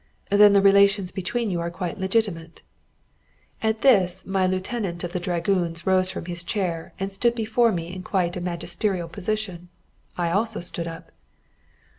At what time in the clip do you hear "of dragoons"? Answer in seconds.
5.03-5.85